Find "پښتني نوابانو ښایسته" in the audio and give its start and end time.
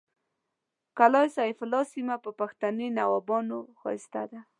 2.39-4.21